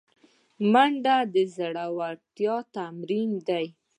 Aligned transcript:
منډه 0.71 1.15
د 1.33 1.35
زړورتیا 1.55 2.55
تمرین 2.75 3.29
دی 3.47 3.65